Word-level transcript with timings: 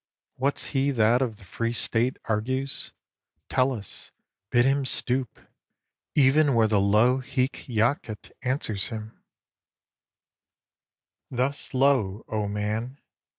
What's 0.37 0.69
he 0.69 0.89
that 0.89 1.21
of 1.21 1.35
The 1.35 1.43
Free 1.43 1.73
State 1.73 2.17
argues? 2.25 2.91
Tellus! 3.49 4.09
bid 4.49 4.65
him 4.65 4.83
stoop, 4.83 5.39
Even 6.15 6.55
where 6.55 6.67
the 6.67 6.81
low 6.81 7.19
hic 7.19 7.65
jacet 7.67 8.31
answers 8.41 8.85
him; 8.87 9.21
Thus 11.29 11.75
low, 11.75 12.25
O 12.27 12.47
Man! 12.47 12.97